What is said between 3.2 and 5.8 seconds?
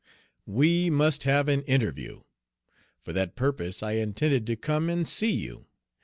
purpose I intended to come and see you.